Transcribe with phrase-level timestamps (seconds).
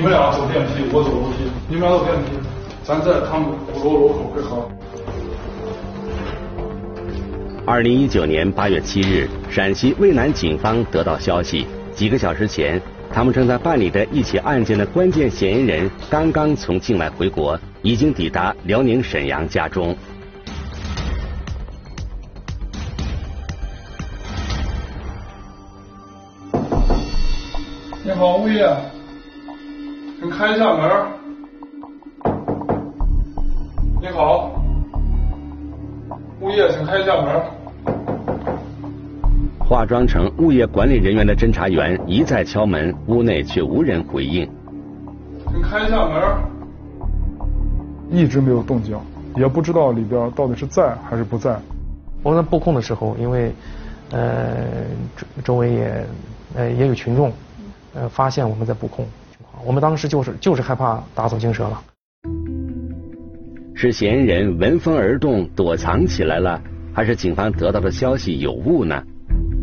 [0.00, 1.44] 你们俩走电梯，我走楼梯。
[1.68, 2.30] 你们俩走电梯，
[2.82, 4.66] 咱在他们五楼楼口汇合。
[7.66, 12.80] 二零一九年八月七日，陕西渭南警方得到消息，几个小时前，
[13.12, 19.94] 他们正在办理的一起案件的关键嫌疑人刚刚从境外回国，已经抵达辽宁沈阳家中。
[28.02, 28.66] 你好，物业，
[30.20, 31.06] 请开一下门。
[34.02, 34.50] 你好，
[36.42, 37.42] 物业，请开一下门。
[39.58, 44.46] 化妆成物业管理人员的侦查员一再敲门，屋内却无人回应。
[45.50, 46.22] 请开一下门。
[48.10, 48.98] 一直没有动静，
[49.36, 51.58] 也不知道里边到底是在还是不在。
[52.22, 53.50] 我们在布控的时候，因为
[54.10, 54.66] 呃
[55.16, 56.06] 周周围也
[56.56, 57.32] 呃也有群众
[57.94, 59.06] 呃发现我们在布控，
[59.64, 61.82] 我们当时就是就是害怕打草惊蛇了。
[63.74, 66.60] 是嫌疑人闻风而动躲藏起来了，
[66.92, 69.02] 还是警方得到的消息有误呢？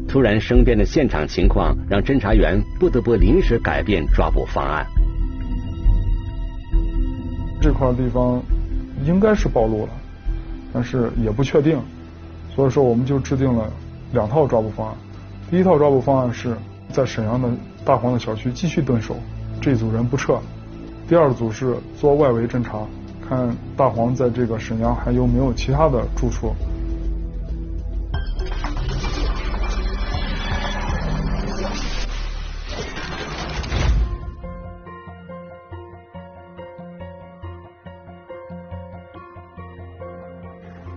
[0.07, 4.85] 突然生变的现场情况，让侦查员不得不临时改变抓捕方案。
[7.61, 8.41] 这块地方
[9.05, 9.89] 应该是暴露了，
[10.73, 11.79] 但是也不确定，
[12.55, 13.71] 所以说我们就制定了
[14.13, 14.95] 两套抓捕方案。
[15.52, 16.55] 第一套抓捕方案是
[16.89, 17.49] 在沈阳的
[17.83, 19.15] 大黄的小区继续蹲守，
[19.61, 20.39] 这组人不撤。
[21.07, 22.79] 第二组是做外围侦查，
[23.27, 26.53] 看大黄在这个沈阳还有没有其他的住处。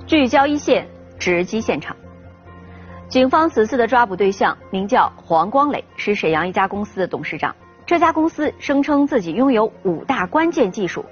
[0.07, 0.89] 聚焦一线，
[1.21, 1.97] 直击现场。
[3.09, 7.55] 警方此次的抓捕对象名叫黄光磊，是沈阳一家公司的董事长。
[7.91, 11.05] 这家公司声称自己拥有五大关键技术，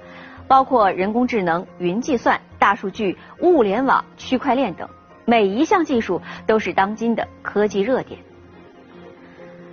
[0.47, 4.87] 包括人工智能、云计算、大数据、物联网、区块链等，
[5.25, 8.17] 每一项技术都是当今的科技热点。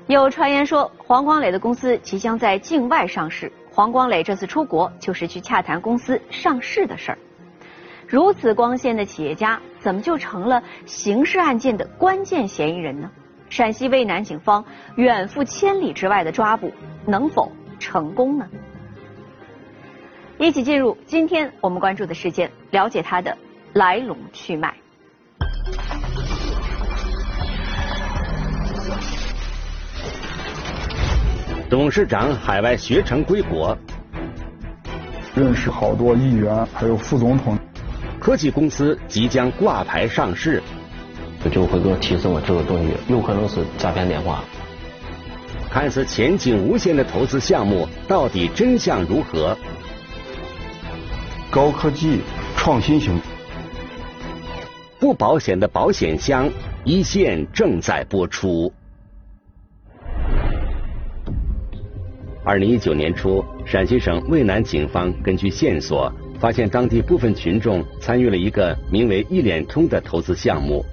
[0.08, 3.52] 有传言说，黄光磊的公司即将在境外上市。
[3.70, 7.18] 黄光磊这次出国，就是去洽谈公司上市的事儿。
[8.08, 13.08] 如此光鲜的企业家，怎么就成了刑事案件的关键嫌疑人呢？
[13.48, 14.64] 陕西渭南警方
[14.96, 16.72] 远赴千里之外的抓捕，
[17.06, 18.46] 能否成功呢？
[20.38, 23.36] 一起进入今天我们关注的事件，了解它的
[23.72, 24.74] 来龙去脉。
[31.68, 33.76] 董事长海外学成归国，
[35.34, 37.58] 认识好多议员，还有副总统。
[38.20, 40.62] 科技公司即将挂牌上市，
[41.48, 44.44] 就会给我提示我这个东西有可能是诈骗电话。
[45.70, 49.56] 看似前景无限的投资项目，到底真相如何？
[51.50, 52.20] 高科技
[52.56, 53.20] 创新型，
[54.98, 56.50] 不保险的保险箱，
[56.84, 58.72] 一线正在播出。
[62.44, 66.12] 二零一九年初，陕西省渭南警方根据线索。
[66.38, 70.84] 发现当地部分群众参与了一个名为“一脸通”的投资项目。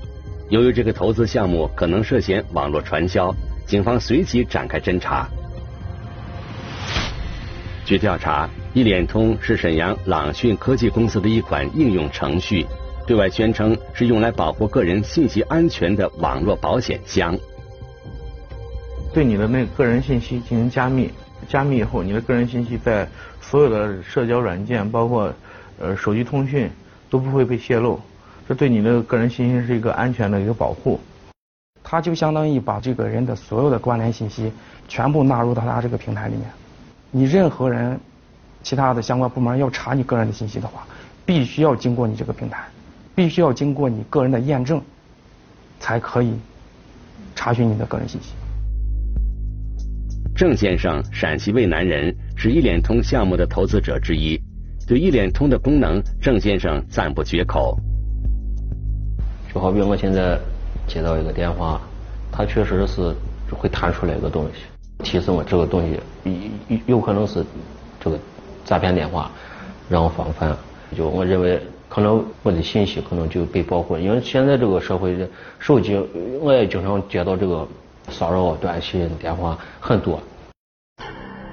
[0.49, 3.33] 由于这个投资项目可能涉嫌网络传销，
[3.65, 5.27] 警方随即展开侦查。
[7.85, 12.65] 据调查，“一脸通”是沈阳朗讯科技公司的一款应用程序，
[13.05, 17.37] 对外宣称是用来保护个人信息安全的网络保险箱。
[19.13, 21.09] 对你的那个人信息进行加密，
[21.47, 23.07] 加密以后，你的个人信息在。
[23.45, 25.31] 所有的社交软件，包括
[25.77, 26.71] 呃手机通讯，
[27.09, 27.99] 都不会被泄露，
[28.53, 30.99] 对你的个人信息是一个安全的一个保护。
[31.83, 34.51] 它就相当于把这个人的所有的关联信息
[34.87, 36.49] 全部纳入到他这个平台里面。
[37.11, 37.99] 你任何人，
[38.63, 40.87] 其他的相关部门要查你个人的信息的话，
[41.25, 42.63] 必须要经过你这个平台，
[43.13, 44.81] 必须要经过你个人的验证，
[45.79, 46.33] 才可以
[47.35, 48.33] 查询你的个人信息。
[50.35, 54.39] 郑先生，陕西渭南人，是一脸通项目的投资者之一。
[54.87, 57.77] 对一脸通的功能，郑先生赞不绝口。
[59.53, 60.39] 就好比我现在
[60.87, 61.79] 接到一个电话，
[62.31, 63.13] 它确实是
[63.51, 64.63] 会弹出来一个东西，
[65.03, 65.99] 提示我这个东西
[66.67, 67.45] 有有可能是
[67.99, 68.17] 这个
[68.65, 69.29] 诈骗电话，
[69.89, 70.55] 让我防范。
[70.95, 71.59] 就我认为，
[71.89, 75.15] 可能我的信息可能就被保护，因为现在这个社会，
[75.59, 75.95] 手机
[76.41, 77.67] 我也经常接到这个。
[78.09, 80.21] 骚扰短信电话很多。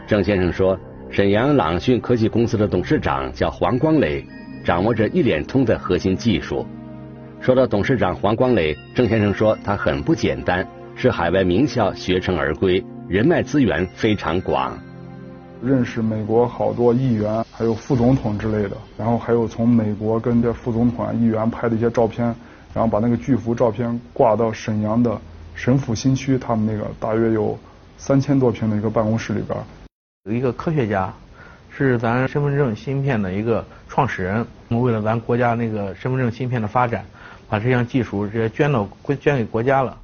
[0.09, 0.77] 郑先生说，
[1.09, 4.27] 沈阳朗讯科技公司的董事长叫黄光磊，
[4.65, 6.67] 掌握着一脸通的核心技术。
[7.41, 14.79] 说到董事长黄光磊，郑先生说他很不简单，是海外名校学成而归，人脉资源非常广。
[15.63, 22.27] 认识美国好多议员，还有副总统之类的，然后还有从美国跟这副总统、议员拍的一些照片，
[22.75, 25.19] 然后把那个巨幅照片挂到沈阳的
[25.55, 27.59] 沈府新区，他们那个大约有
[27.97, 29.59] 三千多平的一个办公室里边。
[30.25, 31.11] 有一个科学家，
[31.71, 37.03] 是咱身份证芯片的一个创始人，为了咱国家那个身份证芯片的发展，
[37.51, 38.89] 把这项技术直接捐到
[39.21, 39.99] 捐给国家了。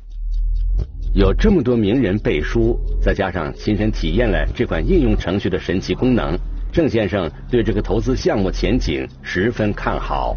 [1.15, 6.37] 有这么多名人背书，再加上亲身体验了这款应用程序的神奇功能，
[6.73, 10.37] 郑先生对这个投资项目前景十分看好。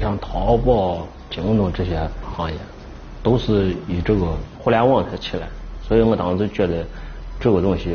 [0.00, 2.58] 像淘宝、京东这些行业，
[3.22, 5.48] 都是以这个互联网才起来，
[5.86, 6.84] 所以我当时觉得
[7.38, 7.94] 这个东西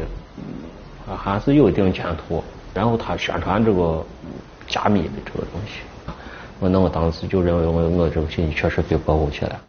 [1.05, 2.41] 还是有一定前途。
[2.73, 4.05] 然后他宣传这个
[4.67, 5.81] 加密的这个东西，
[6.59, 9.59] 我那我当时就认为我我这个信息确实被保护起来。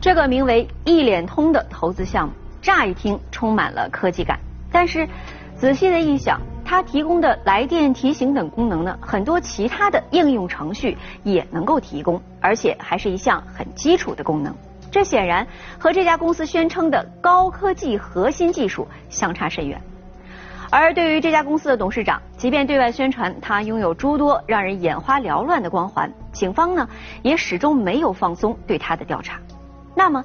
[0.00, 4.38] 这个名为“一脸通”的投资项目，乍一听充满了科技感，
[4.70, 5.06] 但是
[5.56, 14.54] 仔细的一想，它提供的来电提醒等功能呢，很多其他的应用程序也能够提供，而且还是一项很基础的功能。
[14.90, 15.46] 这显然
[15.78, 19.80] 和这家公司宣称的高科技核心技术相差甚远。
[20.70, 26.88] 而对于这家公司的董事长，即便对外宣传他拥有诸多让人眼花缭乱的光环，警方呢
[27.22, 29.40] 也始终没有放松对他的调查。
[29.96, 30.24] 那么，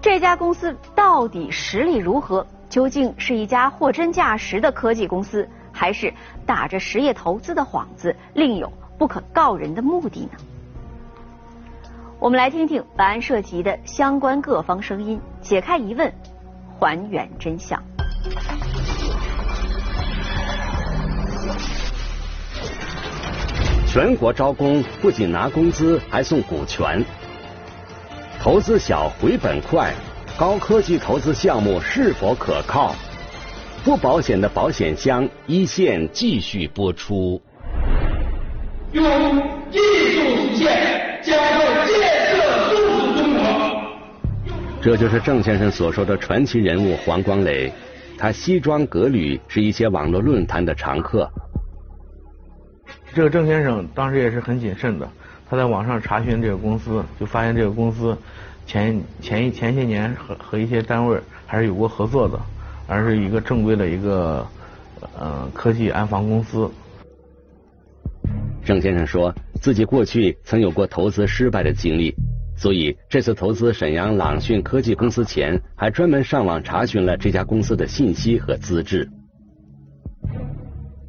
[0.00, 2.46] 这家公司到底实力如何？
[2.70, 6.12] 究竟是一家货真价实的科技公司，还是
[6.44, 10.38] 打着实业投资的幌子，另有不可告人的目的呢？
[12.18, 16.12] 我们来听听本案涉及的相关各方声音，解开疑问，
[16.80, 17.80] 还原真相。
[23.86, 27.04] 全国招工不仅拿工资，还送股权。
[28.40, 29.92] 投资小，回本快，
[30.36, 32.94] 高科技投资项目是否可靠？
[33.84, 37.40] 不保险的保险箱一线继续播出。
[38.92, 39.02] 用
[39.70, 42.00] 技术实现将会建
[42.30, 42.34] 设
[42.70, 42.76] 数
[43.12, 43.42] 字中国。
[44.80, 47.72] 这就是郑先生所说的传奇人物黄光磊，
[48.18, 51.30] 他西装革履，是一些网络论坛的常客。
[53.12, 55.08] 这个郑先生当时也是很谨慎的。
[55.48, 58.16] 他在网上查询这个公司，就发现这个公司
[58.66, 62.40] 前前一前些年和和一些单位还是有过合作的，
[62.88, 64.46] 而是一个正规的一个
[65.16, 66.70] 呃科技安防公司。
[68.64, 72.16] 郑先生说自己过去曾有过投资失败的经历，
[72.56, 79.08] 所以这次投资沈阳朗讯科技公司前，还专门上网查询了这家公司的信息和资质。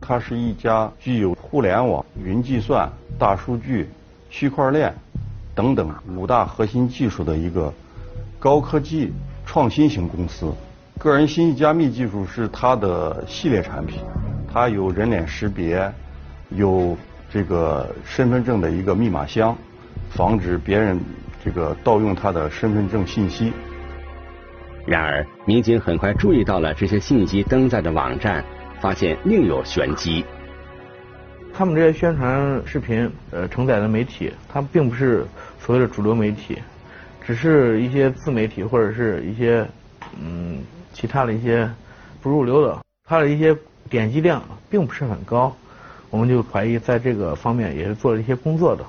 [0.02, 3.88] 它是一家具有互联网、云计算、大数据。
[4.28, 4.94] 区块链
[5.54, 7.74] 等等五大核心技术的一个
[8.38, 9.14] 高科技
[9.46, 10.52] 创新型公司，
[11.00, 14.02] 个人信息加密技术是它的系列产品，
[14.52, 15.90] 它有人脸识别，
[16.50, 16.98] 有
[17.30, 19.56] 这个身份证的一个密码箱，
[20.10, 21.00] 防止别人
[21.46, 23.54] 这个盗用他的身份证信息。
[24.88, 28.44] 然而，民警很快注意到了这些信息登载的网站，
[28.82, 30.26] 发现另有玄机。
[31.54, 35.26] 他们这些宣传视频，呃，承载的媒体，它并不是
[35.60, 36.58] 所谓的主流媒体，
[37.26, 39.66] 只是一些自媒体或者是一些
[40.20, 40.60] 嗯
[40.92, 41.70] 其他的一些
[42.22, 43.56] 不入流的，它的一些
[43.90, 45.56] 点击量并不是很高，
[46.10, 48.84] 我们就怀疑在这个方面也是做了一些工作的。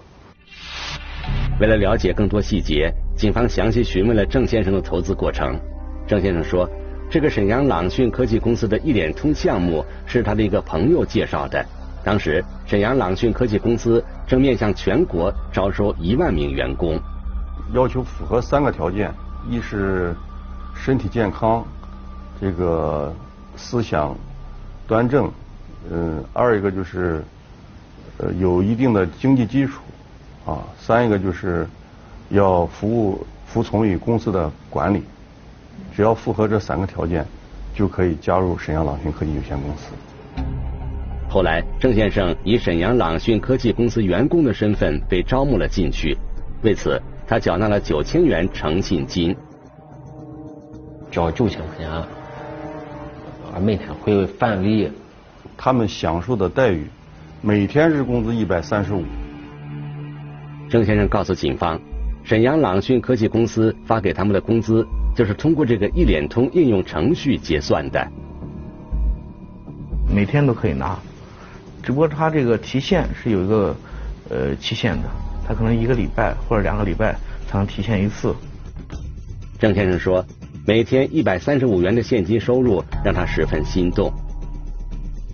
[1.58, 5.58] 为了了解更多细节，警方详细询问了郑先生的投资过程。
[6.06, 6.68] 郑先生说，
[7.08, 11.64] 这个沈阳朗讯科技公司的一脸通项目是他的一个朋友介绍的。
[12.04, 17.00] 当时，沈阳朗讯科技公司正面向全国招收一万名员工，
[17.72, 19.10] 要求符合三个条件：
[19.48, 20.14] 一是
[20.74, 21.64] 身体健康，
[22.38, 23.10] 这个
[23.56, 24.14] 思想
[24.86, 25.32] 端正，
[25.90, 27.24] 嗯，二一个就是
[28.18, 29.80] 呃有一定的经济基础，
[30.46, 31.66] 啊，三一个就是
[32.30, 35.02] 要服务服从于公司的管理。
[35.94, 37.26] 只要符合这三个条件，
[37.74, 39.92] 就可以加入沈阳朗讯科技有限公司。
[41.28, 46.16] 后来，郑先生以沈阳朗讯科技公司员工的身份被招募了进去。
[46.62, 49.36] 为此，他缴纳了九千元诚信金。
[51.10, 52.06] 交九千块钱，啊，
[53.60, 54.90] 每天会返利。
[55.56, 56.86] 他们享受的待遇，
[57.40, 59.02] 每天日工资一百三十五。
[60.68, 61.80] 郑先生告诉警方，
[62.24, 68.04] 沈阳朗讯科技公司发给他们的工资，就是通过这个一联通应用程序结算的。
[70.12, 70.98] 每天都可以拿。
[71.84, 73.76] 只不过它这个提现是有一个
[74.28, 75.08] 呃期限的，
[75.46, 77.14] 他可能一个礼拜或者两个礼拜
[77.46, 78.34] 才能提现一次。
[79.60, 80.24] 郑先生说，
[80.66, 84.12] 每天一百三十五元的现金收入让他十分心动。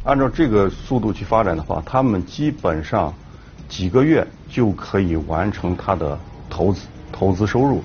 [0.05, 3.15] 按照这个速度去发展的话，他们基本上
[3.67, 6.19] 几个月就可以完成他的
[6.51, 7.83] 投资投资收入。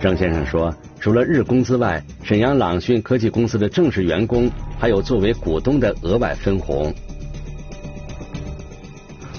[0.00, 6.94] 郑先生说，除了日工资外，沈阳朗讯科技公司的正式员工还有作为股东的额外分红。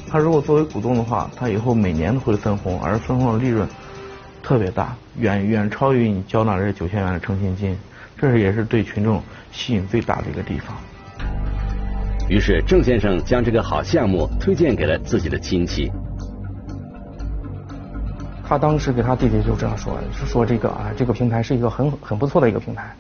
[0.08, 3.68] 他如果作为股东的话，他以后每年都会分红，而分红的利润
[4.44, 7.78] 特别大，远远超于你交纳这九千元的诚信金，
[8.18, 10.76] 这是也是对群众吸引最大的一个地方。
[12.30, 15.92] 于是郑先生将这个好项目推荐给了自己的亲戚。
[18.48, 22.96] 他当时给他弟弟就这样说，是说这个啊，这个平台是一个很很不错的一个平台，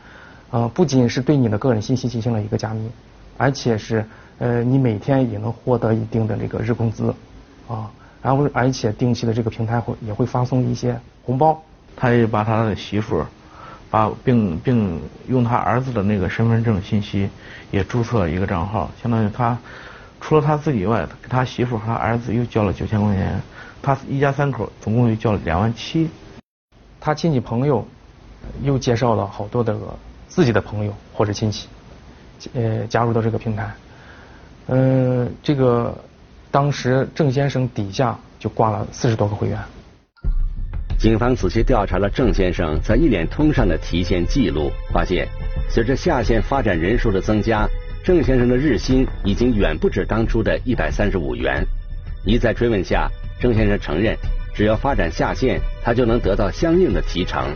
[0.49, 2.89] 啊，不仅是对你的个人信息进行了一个加密，
[3.37, 4.03] 而且是
[4.39, 7.13] 呃，你每天也能获得一定的这个日工资，
[7.67, 7.89] 啊，
[8.23, 11.61] 然后而且定期的这个平台会也会发送一些红包。
[11.95, 13.23] 他也把他的媳妇，
[13.89, 17.29] 把并并用他儿子的那个身份证信息
[17.71, 19.57] 也注册了一个账号，相当于他
[20.21, 23.39] 除了他自己以外，给他媳妇和他儿子又交了九千块钱。
[23.81, 26.09] 他一家三口总共又交了两万七，
[26.99, 27.87] 他亲戚朋友
[28.61, 29.75] 又介绍了好多的
[30.27, 31.69] 自己的朋友或者亲戚，
[32.53, 33.71] 呃，加入到这个平台，
[34.67, 35.97] 呃，这个
[36.51, 39.57] 当时郑先生底下就挂了四十多个会员。
[40.99, 45.25] 警方仔细调查了郑先生在一脸通上的提现记录，发现
[45.69, 47.65] 随着下线发展人数的增加，
[48.03, 51.65] 郑先生的日薪已经远不止当初的一百三十五元。
[52.25, 53.09] 一再追问下。
[53.39, 54.17] 郑先生承认，
[54.53, 57.55] 只要发展下线，他就能得到相应的提成。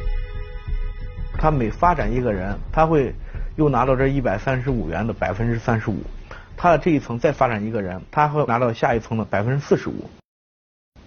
[1.38, 3.14] 他每发展一个人，他会
[3.58, 5.98] 又拿到这一百三十五元的百分之三十五。
[6.56, 10.10] 他的这一层再发展一个人，他会拿到下一层的百分之四十五。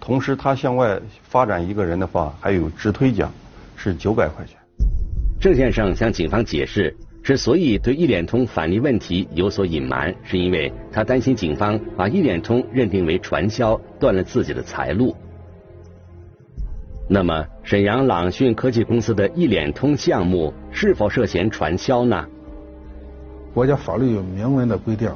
[0.07, 3.29] 同时，他向外发展一个人的话，还有直推奖，
[3.75, 4.57] 是九百块钱。
[5.37, 6.95] 郑先生向警方解释。
[7.21, 15.13] 之所以对一脸通返利问题有所隐瞒，是因为他担心警方把一脸通认定为传销，断了自己的财路。
[17.09, 22.25] 那么，沈阳朗讯科技公司的一脸通项目是否涉嫌传销呢？
[23.53, 25.11] 国家法律有明文的规定，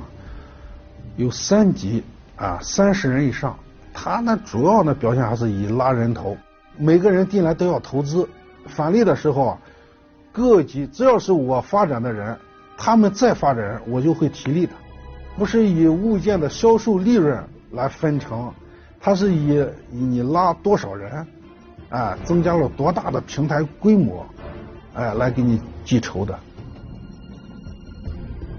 [1.16, 2.04] 有三级
[2.36, 3.58] 啊，三十人以上，
[3.94, 6.38] 他呢主要呢表现还是以拉人头，
[6.78, 8.28] 每个人进来都要投资，
[8.68, 9.58] 返利的时候啊。
[10.34, 12.38] 各级只要是我发展的人，
[12.78, 14.72] 他们再发展，我就会提利的，
[15.38, 17.38] 不是以物件的销售利润
[17.72, 18.50] 来分成，
[18.98, 21.28] 它是以你拉多少人，
[21.90, 24.26] 哎，增加了多大的平台规模，
[24.94, 26.40] 哎，来给你计酬的。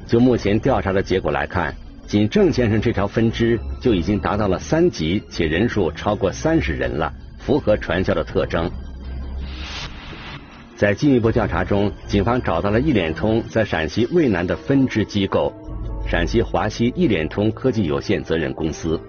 [0.07, 1.75] 就目前调查的结果来看，
[2.13, 8.71] 仅郑先生这条分支就已经达到了三级，且人数超过三十人了，符合传销的特征。
[10.77, 15.51] 在进一步调查中，警方找到了一联通在陕西渭南的分支机构——
[16.07, 19.01] 陕西华西一联通科技有限责任公司。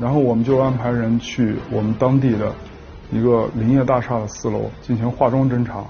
[0.00, 2.50] 然后我们就安排人去我们当地的
[3.12, 5.84] 一个林业大厦的四楼进行化妆侦查。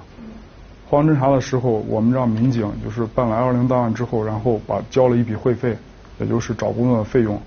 [0.88, 5.76] 化妆侦查的时候，我们让民警就是办了 L 零档案之后，然后把交了一笔会费，
[6.18, 7.38] 也就是找工作的费用。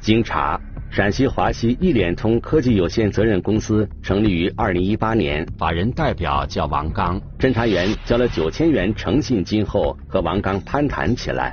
[0.00, 0.60] 经查。
[0.90, 7.20] 陕西华西一联通科技有限责任公司成立于二零一八年，法人代表叫王刚。
[7.36, 11.52] 侦查员交了九千元诚信金后，和王刚攀谈起来。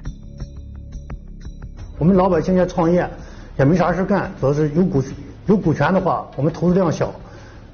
[1.98, 3.10] 我们老百姓要创业，
[3.58, 5.04] 也没啥事干，主要是有股
[5.48, 7.12] 有股权的话，我们投资量小，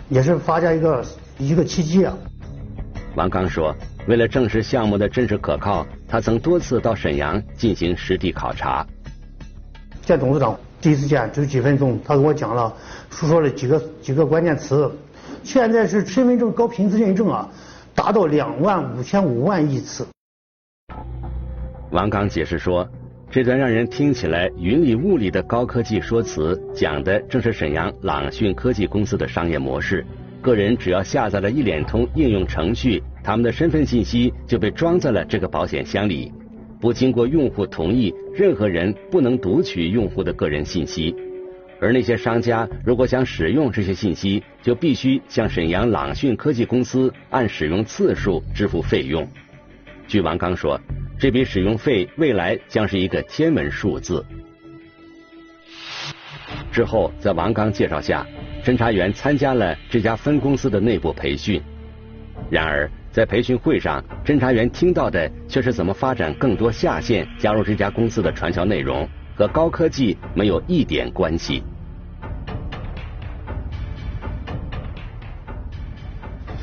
[0.08, 1.04] 也是发家一个
[1.38, 2.18] 一个契机啊。
[3.18, 3.76] 王刚说，
[4.08, 8.86] 为了证实项目的真实可靠，他曾多次到沈阳进行实地考察。
[10.04, 10.56] 见董事长。
[10.80, 12.72] 第一次见只有几分钟，他给我讲了，
[13.10, 14.96] 说说了几个几个关键词。
[15.44, 17.50] 现在是身份证高频次认证啊，
[17.96, 20.06] 达到两万五千五万亿次。
[21.90, 22.88] 王刚解释说，
[23.32, 30.06] 这段让人听起来云里雾里的高科技说辞，讲的正是沈阳朗讯科技公司的商业模式。
[30.42, 36.32] 个人只要下载了一脸通应用程序，他们的身份信息就被装在了这个保险箱里。
[36.80, 41.16] 不经过用户同意，任何人不能读取用户的个人信息。
[41.80, 49.28] 而那些商家如果想使用这些信息，就必须向沈阳朗讯科技公司按使用次数支付费用。
[50.08, 50.80] 据王刚说，
[51.20, 54.26] 这笔使用费未来将是一个天文数字。
[56.72, 58.26] 之后，在王刚介绍下，
[58.68, 61.64] 侦查员参加了这家分公司的内部培训。
[62.50, 69.08] 然而，在培训会上，侦查员听到的却是怎么发展更多下线加入这家公司的传销内容，
[69.38, 71.64] 和高科技没有一点关系。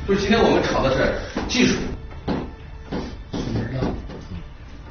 [0.07, 1.11] 就是今天我们炒的是
[1.47, 1.79] 技术，
[3.31, 3.81] 出门的，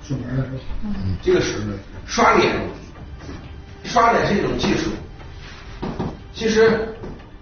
[0.03, 0.59] 出门的是吧？
[0.83, 1.61] 嗯，这个是
[2.07, 2.57] 刷脸，
[3.85, 4.91] 刷脸是一种技术。
[6.33, 6.89] 其实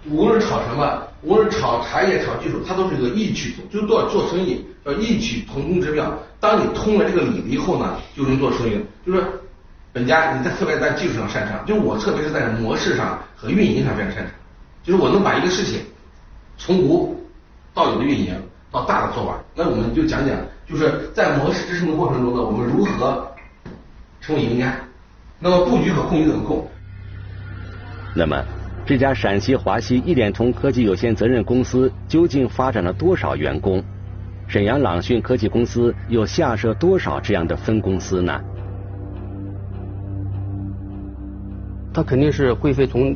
[0.09, 6.13] 无论炒什么，无论炒茶叶、炒技术，它都是一个异曲同，就做做生意要异曲同工之妙。
[6.39, 8.83] 当你通了这个理以后呢，就能做生意。
[9.05, 9.23] 就是
[9.91, 14.31] 本家你在特别在技术上擅长，就我特别是在模式上和运营上非常擅长，
[14.83, 15.81] 就是我能把一个事情
[16.57, 17.19] 从无。
[17.75, 18.39] 到有的运营，
[18.71, 20.37] 到大的做完，那我们就讲讲，
[20.69, 23.27] 就是在模式支撑的过程中呢，我们如何
[24.21, 24.75] 成为赢家？
[25.39, 26.69] 那么布局和控局怎么控？
[28.13, 28.45] 那么
[28.85, 33.81] 这家陕西华西一点通科技有限责任公司究竟发展了多少员工？
[34.45, 38.41] 沈阳朗讯科技公司又下设多少这样的分公司呢？
[41.93, 43.15] 它肯定是会费从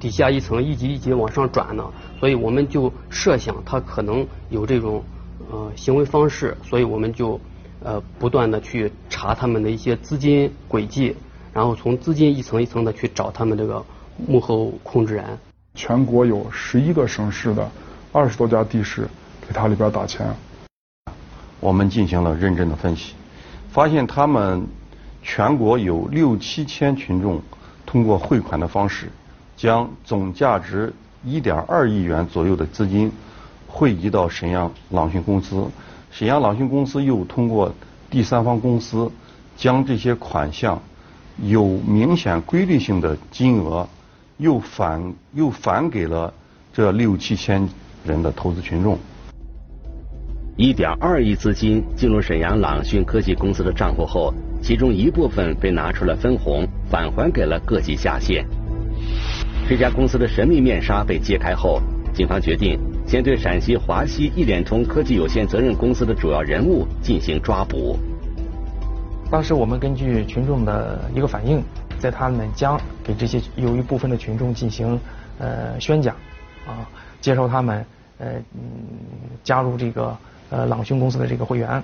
[0.00, 1.84] 底下一层一级一级往上转的。
[2.18, 5.04] 所以我们就设想他可能有这种
[5.50, 7.38] 呃行为方式，所以我们就
[7.82, 11.14] 呃不断的去查他们的一些资金轨迹，
[11.52, 13.84] 然后从资金一层一层的去找他们这个
[14.16, 15.24] 幕后控制人。
[15.74, 17.70] 全国有十一个省市的
[18.12, 19.08] 二十多家地市
[19.46, 20.34] 给他里边打钱。
[21.60, 23.14] 我们进行了认真的分析，
[23.70, 24.66] 发现他们
[25.22, 27.40] 全国有六七千群众
[27.86, 29.10] 通过汇款的方式，
[29.56, 30.92] 将总价值。
[31.26, 33.10] 一点二亿元左右的资金
[33.66, 35.66] 汇集到沈阳朗讯公司，
[36.10, 37.74] 沈阳朗讯公司又通过
[38.10, 39.10] 第三方公司
[39.56, 40.82] 将这些款项
[41.42, 43.88] 有明显规律性的金额
[44.44, 46.30] 又返又返给了
[46.70, 47.66] 这六七千
[48.04, 48.98] 人的投资群众。
[50.54, 58.44] 一点二亿资金进入沈阳朗讯科技公司的账户后，其中一部分被拿出来分红，返还给了各级下线。
[59.66, 61.80] 这家公司的神秘面纱被揭开后，
[62.12, 67.96] 警方决定先对陕西华西一联通科技有限责任公司的主要人物进行抓捕。
[69.30, 71.62] 当时我们根据群众的一个反应，
[72.04, 75.00] 在他们将给这些有一部分的群众进行
[75.38, 76.14] 呃宣讲
[76.66, 76.84] 啊，
[77.18, 77.82] 介绍他们
[78.18, 78.60] 呃嗯
[79.42, 80.14] 加入这个
[80.50, 81.82] 呃朗讯公司的这个会员，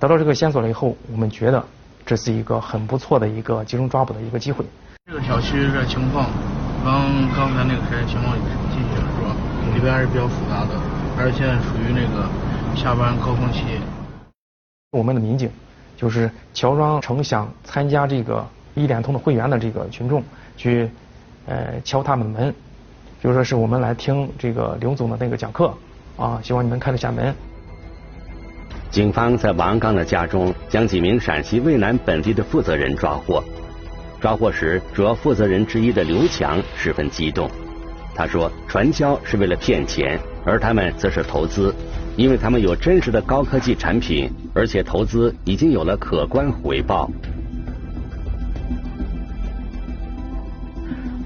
[0.00, 1.64] 得到这个线索了以后，我们觉得
[2.04, 4.64] 这是一个很不错的一个集中抓捕的一个机会。
[5.06, 6.26] 这个小区这情况。
[6.84, 7.00] 刚
[7.32, 8.34] 刚才那个谁情况
[8.72, 9.36] 进去了是吧？
[9.72, 10.74] 里边还是比较复杂的，
[11.16, 12.28] 而且现在属于那个
[12.74, 13.62] 下班高峰期。
[14.90, 15.48] 我们的民警
[15.96, 20.22] 就是乔装成想参加这个一联通的会员的这个群众，
[20.56, 20.88] 去
[21.46, 22.54] 呃敲他们的门，
[23.22, 25.72] 就说是我们来听这个刘总的那个讲课
[26.16, 27.34] 啊，希望你能开得下门。
[28.90, 33.42] 警方在王刚的家中将几名陕西渭南本地的负责人抓获。
[34.20, 37.50] 抓获时，主要负责人之一的刘强十分激动。
[38.14, 41.74] 他说：“传销是为了骗钱，而他们则是投资，
[42.16, 47.10] 因为他们有真实的高科技产品，而且投资已经有了可观回报。”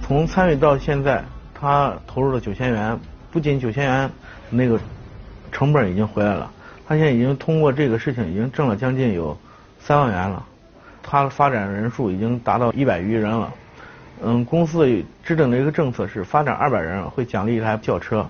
[0.09, 2.99] 从参与到现在，他投入了九千元，
[3.31, 4.11] 不仅九千元
[4.49, 4.81] 那个
[5.53, 6.51] 成本已经回来了，
[6.87, 9.37] 他现在已经通过这个事情已经挣了将近有
[9.79, 10.43] 三万元了。
[11.03, 13.53] 他发展人数已经达到一百余人了。
[14.25, 14.87] 嗯，公司
[15.23, 18.27] 制定的一个政策是，发展二百人会奖励一台轿车。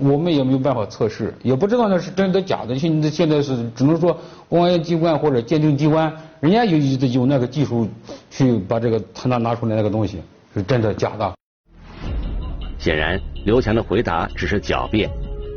[0.00, 2.78] 我们也没有办法测试，也不知道那是真的假的。
[2.78, 4.14] 现现在是只能说
[4.50, 7.88] 公安机关或者鉴定机关，人家有有那个技术
[8.30, 10.20] 去把这个他拿拿出来那个东西
[10.54, 11.34] 是真的假的。
[12.78, 15.10] 显然，刘强的回答只是狡辩。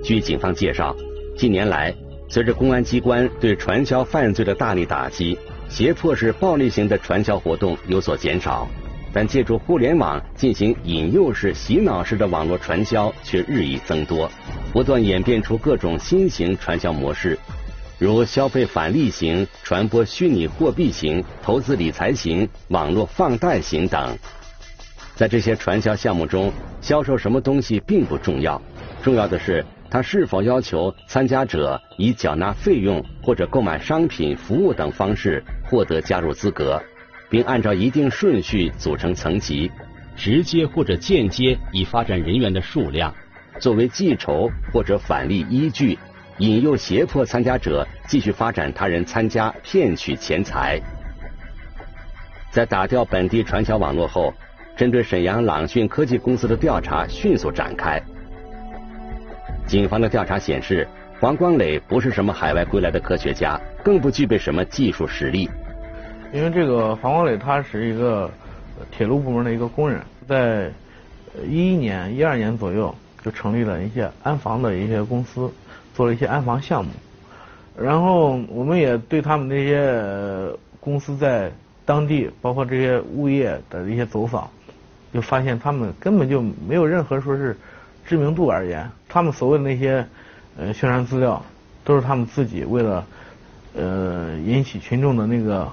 [0.03, 0.95] 据警方介绍，
[1.37, 1.93] 近年来
[2.29, 5.37] 随着公安机关对传销犯罪的大力打击。
[5.67, 8.67] 胁迫式暴力型的传销活动有所减少，
[9.11, 14.31] 但借助互联网进行引诱式、洗脑式的网络传销却日益增多，
[14.71, 17.37] 不断演变出各种新型传销模式，
[17.97, 24.15] 如消费返利型、传播虚拟货币型、投资理财型、网络放贷型等。
[25.15, 26.51] 在这些传销项目中，
[26.81, 28.61] 销售什么东西并不重要，
[29.01, 29.65] 重要的是。
[29.87, 36.81] 他是否要求参加者以缴纳费用或者购买商品、服务等方式获得加入资格，
[37.29, 39.71] 并按照一定顺序组成层级，
[40.17, 43.13] 直接或者间接以发展人员的数量
[43.59, 45.97] 作为计酬或者返利依据，
[46.39, 50.81] 引诱胁迫参加者继续发展他人参加，骗取钱财。
[52.51, 54.33] 在打掉本地传销网络后，
[54.75, 58.01] 针对沈阳朗讯科技公司的调查迅速展开。
[59.65, 60.87] 警方的调查显示，
[61.19, 65.49] 黄光磊不是什么海外归来的科学家，更不具备什么技术实力。
[66.33, 68.29] 因为这个黄光磊他是一个
[68.91, 70.69] 铁路部门的一个工人，在
[71.47, 75.49] 一一年、一二年左右就成立了一些安防的一些公司，
[75.93, 76.91] 做了一些安防项目。
[77.77, 81.51] 然后我们也对他们那些公司在
[81.85, 84.49] 当地，包括这些物业的一些走访，
[85.15, 87.57] 就发现他们根本就没有任何说是
[88.05, 90.05] 知名度而言，他们所谓的那些
[90.57, 91.43] 呃宣传资料，
[91.83, 93.05] 都是他们自己为了
[93.75, 95.67] 呃引起群众的那个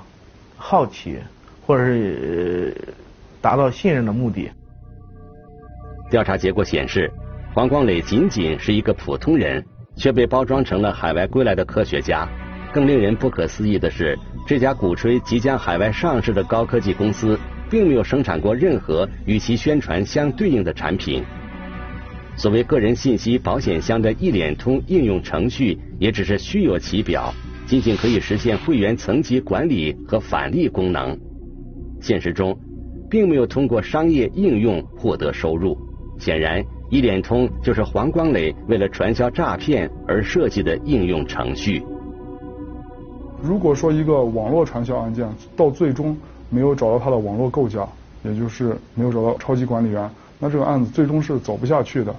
[0.56, 1.18] 好奇，
[1.66, 2.94] 或者是呃
[3.42, 4.50] 达到信任的目的。
[6.10, 7.12] 调查结果显示，
[7.52, 9.62] 黄光磊仅仅是一个普通人。
[9.94, 12.26] 却被包装成了海外归来的科学家。
[12.72, 17.38] 更令人不可思议的是，这家鼓吹即将海外上市的高科技公司，
[17.72, 21.24] 并没有生产过任何与其宣传相对应的产品。
[22.36, 27.32] 所谓个人信息保险箱的一脸通应用程序，也只是虚有其表，
[27.64, 31.18] 仅仅可以实现会员层级管理和返利功能。
[31.98, 32.54] 现实中，
[33.08, 35.74] 并没有通过商业应用获得收入。
[36.18, 36.62] 显然。
[36.92, 41.82] 一脸通就是黄光磊为了传销诈骗而设计的应用程序。
[43.42, 46.14] 如果说一个网络传销案件到最终
[46.52, 47.88] 没有找到他的网络构架，
[48.22, 52.14] 也就是没有找到超级管理员，那这个案子最终是走不下去的。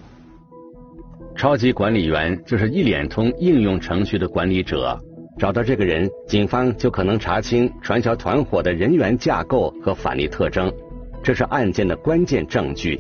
[1.36, 5.00] 超级管理员就是一脸通应用程序的管理者，
[5.38, 10.74] 找到这个人，警方就可能查清传销团伙的人员架构和返利特征，
[11.22, 13.00] 这是案件的关键证据。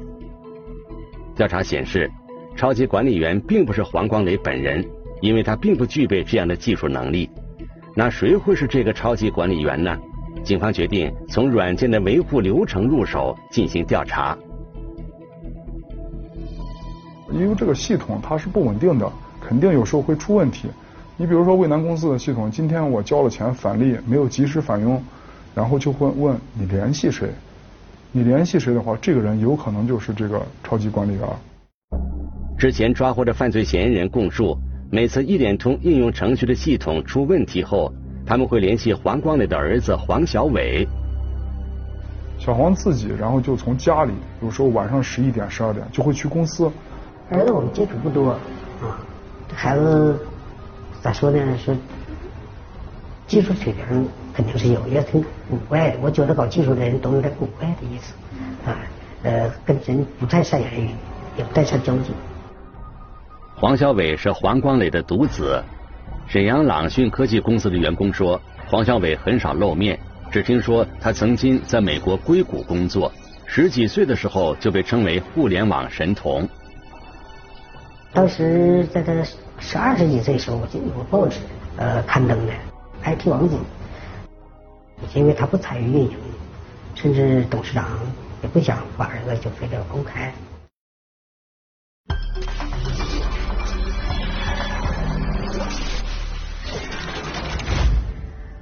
[1.36, 2.08] 调查显示，
[2.56, 4.86] 超级管理员并不是黄光磊本人，
[5.22, 7.28] 因为他并不具备这样的技术能力。
[7.96, 9.98] 那谁会是这个超级管理员呢？
[10.43, 14.38] 警方决定从软件的维护流程入手进行调查。
[17.32, 20.67] 因为这个系统它是不稳定的，肯定有时候会出问题。
[21.17, 25.02] 你比如说渭南公司的系统，今天我交了钱返利没有及时返佣，
[25.56, 27.30] 然后就会问你联系谁。
[28.12, 31.28] 你联系谁的话，这个人有可能就是这个超级管理员。
[32.58, 34.56] 之前抓获的犯罪嫌疑人供述，
[34.91, 37.91] 每次一联通应用程序的系统出问题后，
[38.25, 40.88] 他们会联系黄光磊的儿子黄小伟。
[42.39, 46.71] 小黄自己，然后就从家里，有时候晚上十一点、十二点就会去公司。
[47.29, 48.31] 儿子我们接触不多
[48.81, 48.99] 啊，
[49.47, 50.19] 这孩子
[51.01, 51.57] 咋说呢？
[51.57, 51.75] 是
[53.27, 54.07] 技术水平。
[54.36, 55.99] 肯定是有，也挺古怪的。
[56.01, 58.15] 我觉得搞技术的人都有点古怪的意思，
[58.65, 58.79] 啊，
[59.21, 60.89] 呃，跟人不太善言语，
[61.38, 62.15] 也不太善交际。
[63.55, 65.63] 黄小伟是黄光磊的独子。
[66.27, 69.99] 沈阳朗讯科技公司的员工说，黄小伟很少露面，
[70.31, 73.12] 只听说他曾经在美国硅谷工作，
[73.45, 76.47] 十几岁的时候就被称为互联网神童。
[78.13, 79.13] 当时在他
[79.59, 81.39] 十二十几岁时候，我记得有报纸
[81.77, 82.53] 呃刊登的
[83.03, 83.59] IT 网景。
[85.13, 86.17] 因为他不参与运营，
[86.95, 87.86] 甚至董事长
[88.41, 90.33] 也不想把这个就非得公开。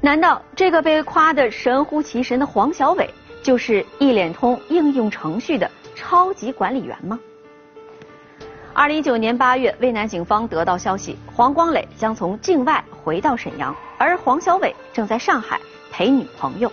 [0.03, 3.07] 难道这个被夸得神乎其神的黄小伟，
[3.43, 7.19] 就是一脸通应用程序的超级管理员吗？
[8.73, 15.59] 二零一九年八月，渭南警方得到消息，黄光磊将从境外回到沈阳，而黄小伟正在上海。
[15.91, 16.71] 陪女朋友，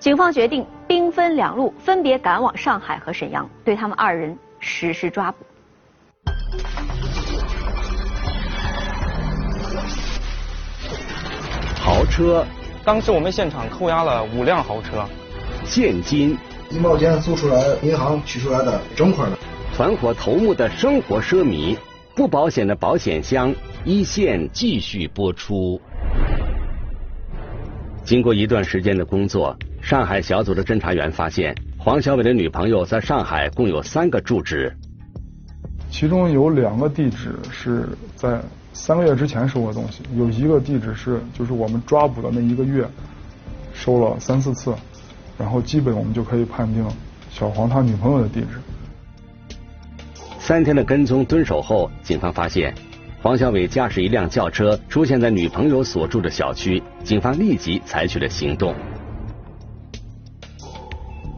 [0.00, 5.46] 警方决定兵分两路，分别赶往上海和沈阳，对他们二人实施抓捕。
[11.82, 12.44] 豪车，
[12.84, 15.02] 当时我们现场扣押了五辆豪车，
[15.64, 16.36] 现金，
[16.68, 19.38] 衣帽间租出来，银行取出来的整块的，
[19.74, 21.74] 团伙头目的生活奢靡，
[22.14, 25.80] 不保险的保险箱，一线继续播出。
[28.04, 34.70] 经过一段时间的工作，上海小组的侦查员发现，黄小伟的女朋友在上海共有三个住址，
[35.90, 38.38] 其中有两个地址是在
[38.72, 42.88] 三个月之前收过东西，有一个地址是就是我们抓捕的那一个月
[43.72, 44.74] 收了三四次，
[45.38, 46.86] 然后基本我们就可以判定
[47.30, 49.56] 小黄他女朋友的地址。
[50.38, 52.74] 三天的跟踪蹲守后，警方发现。
[53.22, 58.74] 黄小伟驾驶一辆轿车出现在女朋友所住的小区，警方立即采取了行动。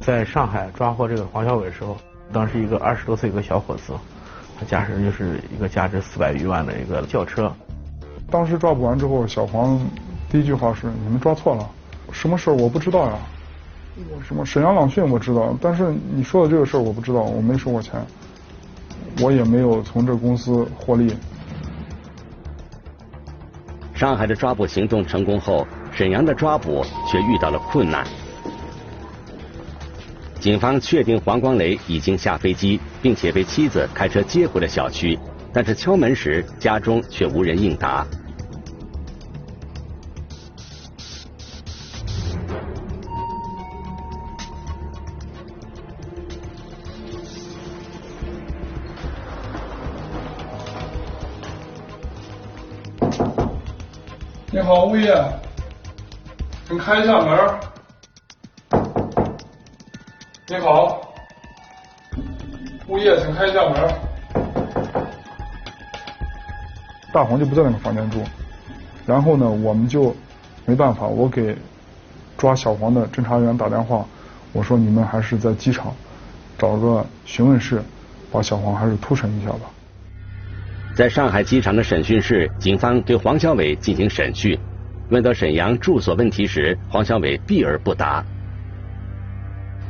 [0.00, 1.96] 在上海抓获这个黄小伟的时候，
[2.32, 3.92] 当时一个二十多岁一个小伙子，
[4.62, 7.52] 他驾驶人就是一个价值四百余万的一个轿车。
[8.30, 9.80] 当时抓捕完之后，小黄
[10.30, 11.68] 第一句话是：“你们抓错了，
[12.12, 13.14] 什么事儿我不知道呀？
[14.26, 18.00] 什么沈阳朗讯我知道，但是你说的这个事儿我不知道，我没收过钱，
[19.20, 21.16] 我也没有从这公司获利。”
[23.94, 28.06] 上海的抓捕行动成功后，沈阳的抓捕却遇到了困难。
[30.42, 35.16] 警方确定黄光磊已经下飞机，并且被妻子开车接回了小区，
[35.52, 38.04] 但是敲门时家中却无人应答。
[54.50, 55.14] 你好，物业，
[56.68, 57.71] 你开一下门。
[60.52, 61.00] 你好，
[62.86, 63.90] 物业，请开一下门。
[67.10, 68.22] 大黄就不在那个房间住，
[69.06, 70.14] 然后呢，我们就
[70.66, 71.56] 没办法，我给
[72.36, 74.04] 抓小黄的侦查员打电话，
[74.52, 75.90] 我说你们还是在机场
[76.58, 77.82] 找个询问室，
[78.30, 79.60] 把小黄还是突审一下吧。
[80.94, 84.58] 在上海机场的审讯室，警方对黄小伟进行审讯。
[85.08, 88.22] 问到沈阳住所问题时，黄小伟避而不答。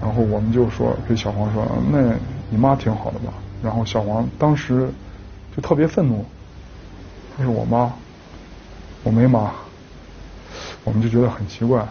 [0.02, 2.12] 然后我们就说给小黄说：“那
[2.50, 4.90] 你妈挺好的吧？”然后小黄当时
[5.56, 6.24] 就特别愤怒，
[7.38, 7.92] 那是：“我妈，
[9.04, 9.52] 我没妈。”
[10.84, 11.86] 我们就觉得很奇怪，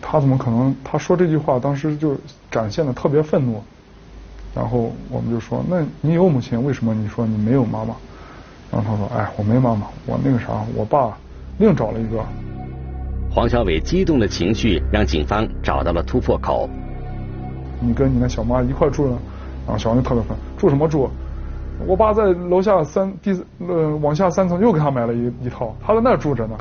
[0.00, 0.74] 他怎么可能？
[0.82, 2.16] 他说这句话当时就
[2.50, 3.62] 展现的特别愤怒。
[4.54, 7.94] 然后我们就说：“那你有母亲，为什么你说你没有妈妈？”
[8.72, 11.14] 然后他说：“哎，我没妈妈，我那个啥，我爸
[11.58, 12.24] 另找了一个。”
[13.30, 16.68] 黄小伟激动的情绪让警方找到了突破口。
[17.82, 19.18] 你跟你那小妈一块住呢？
[19.64, 21.08] 然后小王就特别烦，住什么住？
[21.86, 26.56] 我爸在楼下三第呃往下三层又给他买了一一套，他在那住着呢。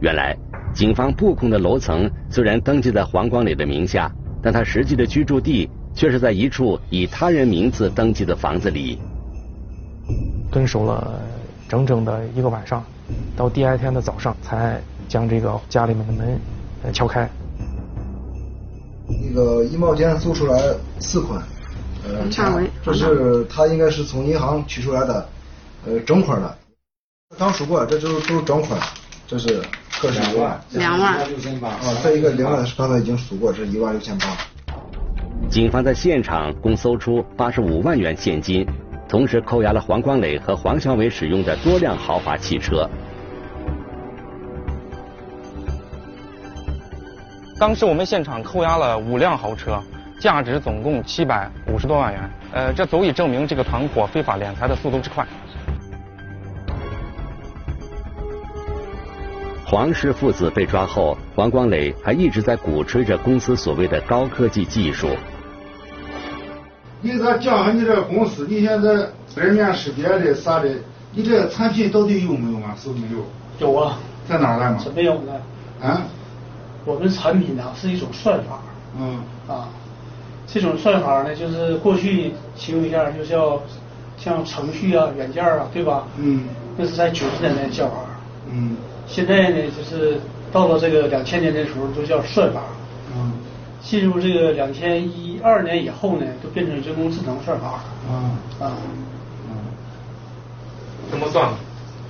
[0.00, 0.36] 原来，
[0.72, 4.10] 警方布控的楼层虽然登记在黄光磊的名下，
[4.42, 8.98] 但他实际的居住地却是在一处以他人名字登记的房子里。
[10.50, 11.20] 蹲守了
[11.68, 12.82] 整整的一个晚上，
[13.36, 17.28] 到第二天的早上才将这个家里面的门敲开。
[19.10, 21.42] 那个衣帽间搜出来四款，
[22.04, 22.26] 呃，
[22.84, 25.28] 这是他应该是从银行取出来的，
[25.86, 26.56] 呃，整款的。
[27.38, 28.80] 刚数过，这都都是整款，
[29.26, 29.62] 这是
[30.00, 31.68] 各是两万，两万六千八。
[31.68, 34.26] 啊，这一个两万是刚才已经数过，这是一万六千八。
[35.48, 38.66] 警方在现场共搜出八十五万元现金。
[39.08, 42.88] 同时扣押了黄光磊和黄小伟使用的多辆豪华汽车。
[47.60, 49.78] 当时我们现场扣押了五辆豪车，
[50.18, 52.30] 价值总共七百五十多万元。
[52.54, 55.26] 呃，这足以证明这个团伙非法敛财的速度之快。
[59.66, 65.10] 黄氏父子被抓后，黄光磊还一直在鼓吹着公司所谓的高科技技术。
[67.02, 70.70] 你给他讲下你这公司，你现在人面识别的啥的，
[71.12, 72.74] 你这产品到底有没有啊？
[72.74, 73.22] 是不是没有？
[73.58, 74.78] 有啊，在哪儿来嘛？
[74.78, 75.86] 是没有的。
[75.86, 76.00] 啊？
[76.84, 78.60] 我们产品呢是一种算法。
[78.98, 79.20] 嗯。
[79.48, 79.68] 啊，
[80.46, 83.60] 这种算法呢，就是过去形容一下，就叫
[84.16, 86.04] 像程序啊、软件啊，对吧？
[86.16, 86.44] 嗯。
[86.76, 87.96] 那是在九十年代叫法。
[88.50, 88.76] 嗯。
[89.06, 90.18] 现在呢，就是
[90.52, 92.62] 到了这个两千年的时候，都叫算法。
[93.14, 93.32] 嗯。
[93.80, 97.84] 进入这个两千一二年以后呢，都变成人工智能算法了。
[98.08, 98.12] 啊
[98.60, 98.72] 啊
[99.48, 99.56] 嗯。
[101.10, 101.50] 怎么算？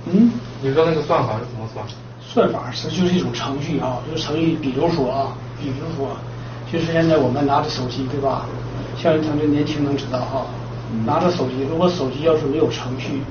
[0.05, 0.31] 嗯？
[0.61, 1.85] 你说那个算法是怎么算？
[2.33, 6.15] 算法是就是一种程序啊，就是程序，比如说啊，比如说，
[6.71, 8.45] 就是现在我们拿着手机对吧？
[8.95, 10.45] 像咱们年轻能知道哈，
[11.05, 13.21] 拿着手机，如果手机要是没有程序，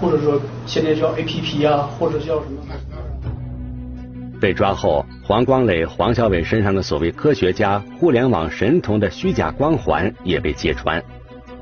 [0.00, 2.62] 或者说现在叫 A P P 啊，或者叫什么？
[4.40, 11.02] 被抓后，黄光磊、黄小伟身上的所谓科学家、互联网神童的虚假光环也被揭穿。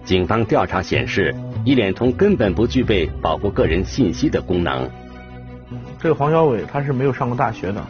[0.04, 4.88] 警方调查显示，一联通根本不具备保护个人信息的功能。
[6.06, 7.84] 这个黄小伟他是没有上过大学的，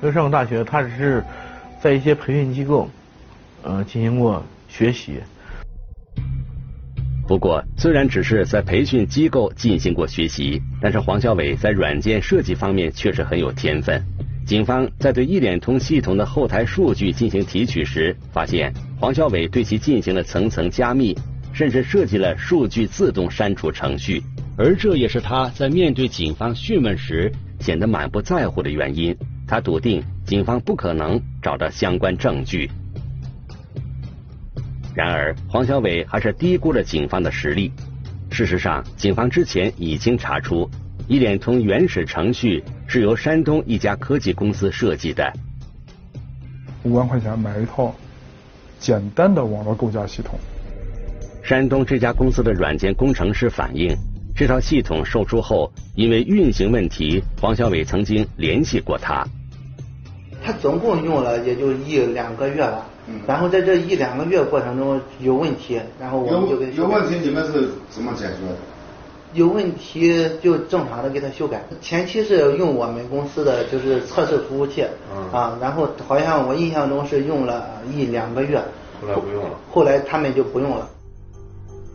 [0.00, 1.22] 没有上过大学，他只是
[1.80, 2.90] 在一些培训机构
[3.62, 5.20] 呃进行过学习。
[7.28, 14.04] 不过，虽然只是在培训机构进行过学习，但是黄小伟在软件设计方面确实很有天分。
[14.44, 21.16] 警方在对一联通系统的后台数据进行提取时，发现黄小伟对其进行了层层加密，
[21.54, 24.22] 甚至设计了数据自动删除程序。
[24.58, 29.16] 而这也是他在面对警方讯问时显得满不在乎的原因。
[29.46, 32.70] 他笃定警方不可能找到相关证据。
[34.94, 37.72] 然而，黄小伟还是低估了警方的实力。
[38.30, 40.68] 事实上，警方之前已经查出。
[41.06, 45.30] 一联通原始程序是由山东一家科技公司设计的。
[46.84, 47.94] 五万块钱买一套
[48.78, 50.38] 简单的网络构架系统。
[51.44, 53.94] 山东这家公司的软件工程师反映，
[54.34, 59.26] 这套系统售出后，因为运行问题，黄小伟曾经联系过他。
[60.42, 62.86] 他总共用了也就一两个月吧，
[63.26, 68.56] 然后在这一两个月过程中有问题，然后我们就给有问题，你们是怎么解决的？
[69.34, 71.62] 有问题就正常的给他修改。
[71.82, 74.86] 前期是用我们公司的就是测试服务器，
[75.30, 78.58] 啊，然后好像我印象中是用了一两个月，
[79.02, 79.50] 后来不用了。
[79.70, 80.88] 后来他们就不用了。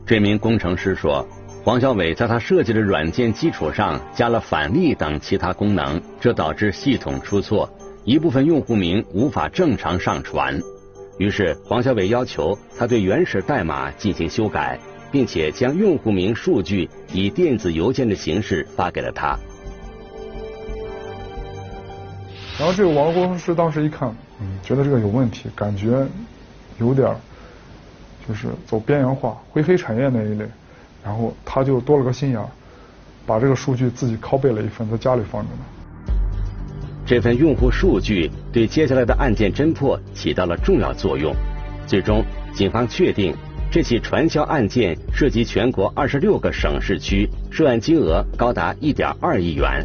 [0.10, 1.24] 这名工程师说，
[1.64, 7.70] 黄小伟在他设计的软件基础上加了返利等其他功能，这导致系统出错，
[8.06, 10.60] 一部分用户名无法正常上传。
[11.20, 14.80] 于是黄小伟要求他对原始代码进行修改。
[15.12, 19.36] 并且将用户名数据以电子邮件的形式发给了他。
[22.60, 26.06] 然后这个网络工程师当时一看，嗯，觉得这个有问题，感觉
[26.78, 27.16] 有点儿
[28.30, 30.46] 就是走边缘化、灰黑产业那一类，
[31.04, 32.46] 然后他就多了个心眼儿，
[33.26, 35.62] 把这个数据自己拷贝了一份，在家里放着呢。
[37.08, 41.34] 这份用户数据对接下来的案件侦破起到了重要作用。
[41.88, 43.36] 最终，警方确定。
[43.72, 49.84] 这起传销案件涉及全国二十六个省市区，涉案金额高达一点二亿元，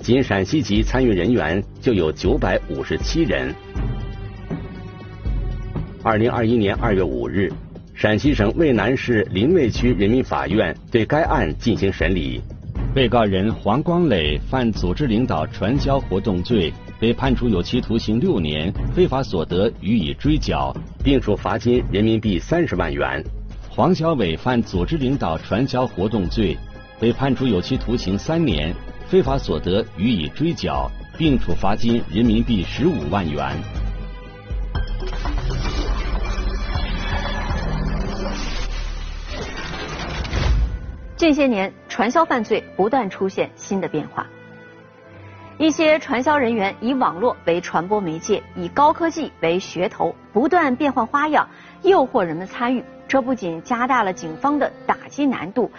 [0.00, 3.54] 仅陕西籍参与人员就有九百五十七人。
[6.02, 7.52] 二零二一年二月五日，
[7.96, 12.38] 陕西省渭南市临渭区人民法院对该案进行审理，
[12.94, 16.70] 被告人黄光磊犯组织领导传销活动罪。
[17.00, 23.24] 被判处有期徒刑六年，非法所得予以追缴，并处罚金人民币三十万元。
[23.70, 26.54] 黄小伟犯组织领导传销活动罪，
[27.00, 28.74] 被判处有期徒刑三年，
[29.08, 33.85] 非法所得予以追缴，并处罚金人民币十五万元。
[41.16, 44.26] 近些年，传销犯罪不断出现新的变化。
[45.56, 51.48] 一些传销人员以网络为传播媒介，以高科技为噱头，不断变换花样，
[51.80, 52.84] 诱惑人们参与。
[53.08, 55.70] 这不仅加大了警方的打击难度，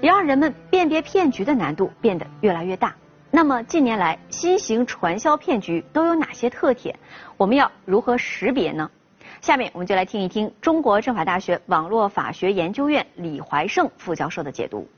[0.00, 2.94] 也让人们辨别骗局的难度变得越来越大。
[3.32, 6.96] 那么近年来，新型传销骗局都有哪些特点？
[7.36, 8.88] 我们要如何识别呢？
[9.44, 14.90] 下面我们就来听一听中国政法大学网络法学研究院李怀胜副教授的解读。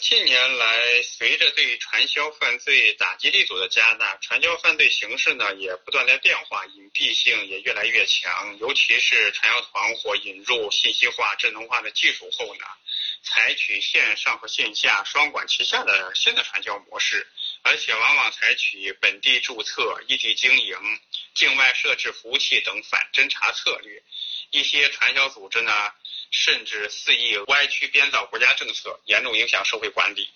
[0.00, 8.56] 近年来，随着对传销犯罪打击力度的加大，传销犯罪形式呢也不断在变化，隐蔽性也越来越强。
[8.60, 12.64] 尤其是传销团伙引入信息化、智能化的技术后呢，
[13.22, 17.26] 采取线上和线下双管齐下的新的传销模式，
[17.62, 20.76] 而且往往采取本地注册、异地经营、
[21.36, 24.02] 境外设置服务器等反侦查策略。
[24.50, 25.72] 一些传销组织呢。
[26.32, 30.28] 甚至肆意歪曲编造国家政策，严重影响社会管理。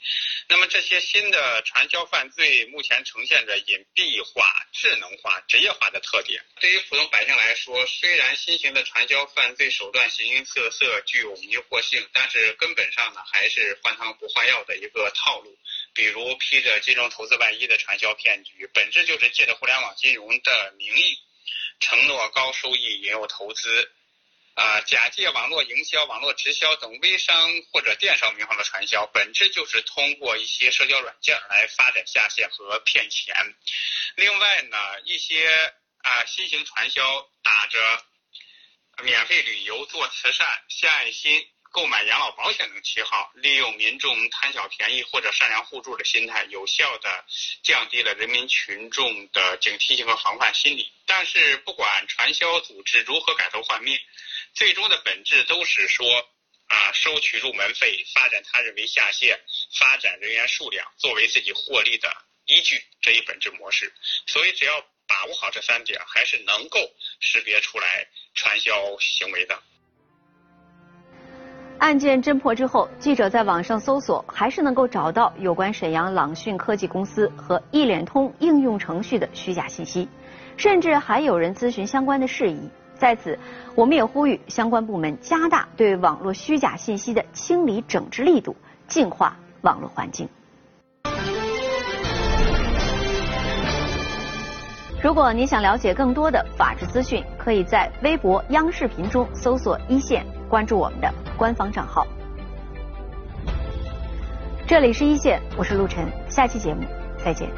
[0.49, 6.43] 那么这些新的传销犯罪目前呈现着隐蔽化、智能化、职业化的特点。
[6.61, 15.59] 对于普通百姓来说，虽然新型的传销犯罪手段形形色色，具有迷惑性，但是根本上呢还是换汤不换药的一个套路。
[15.95, 21.19] 比如披着金融投资外衣的传销骗局，本质就是借着互联网金融的名义，
[21.81, 23.93] 承诺高收益，引诱投资。
[24.55, 33.35] 啊，假借网络营销、网络直销等微商或者电商名号的传销，本质就是通过一些社交软件来发展下线和骗钱。
[34.17, 38.05] 另外呢，一些啊新型传销打着
[39.03, 47.25] 免费旅游、做慈善、献爱心、购买养老保险等旗号，利用民众贪小便宜或者善良互助的心态，有效的
[47.63, 50.93] 降低了人民群众的警惕性和防范心理。
[51.07, 54.01] 但是，不管传销组织如何改头换面。
[54.53, 56.29] 最终的本质都是说
[56.67, 59.41] 啊，收取入门费，发展他人为下线，
[59.79, 62.13] 发展人员数量作为自己获利的
[62.47, 63.95] 依据这一本质模式。
[64.27, 69.63] 所以，只要把握好这三点，还是能够识别出来传销行为的。
[71.81, 80.07] 案件侦破之后，记者在网上搜索，还是能够找到有关沈阳朗讯科技公司和一联通应用程序的虚假信息，
[80.59, 82.69] 甚至还有人咨询相关的事宜。
[82.99, 83.39] 在此，
[83.75, 88.55] 我们也呼吁相关部门加大对网络虚假信息的清理整治力度，
[88.87, 90.29] 净化网络环境。
[95.03, 102.05] 如果您想了解更多的法治资讯，可以在微博、央视频中搜索“一线”，关注我们的官方账号。
[104.67, 106.83] 这里是一线，我是陆晨，下期节目
[107.17, 107.49] 再见。